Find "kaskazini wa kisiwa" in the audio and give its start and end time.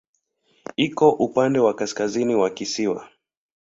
1.73-3.09